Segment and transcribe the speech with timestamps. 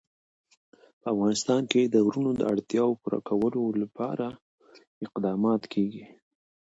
[1.01, 4.27] په افغانستان کې د غرونه د اړتیاوو پوره کولو لپاره
[5.05, 6.05] اقدامات کېږي.